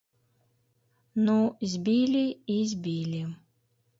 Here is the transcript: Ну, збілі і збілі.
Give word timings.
Ну, 1.27 1.35
збілі 1.73 2.23
і 2.57 2.57
збілі. 2.75 3.21